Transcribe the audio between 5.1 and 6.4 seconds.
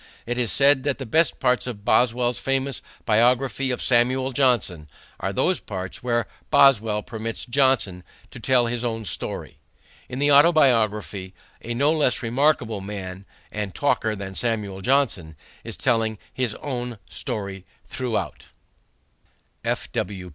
are those parts where